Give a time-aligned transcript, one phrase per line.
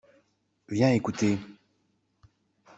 [0.67, 1.37] Viens écouter.